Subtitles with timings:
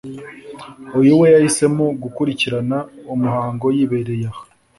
[0.99, 2.77] uyu we yahisemo gukurikirana
[3.13, 4.43] umuhango yibereye aha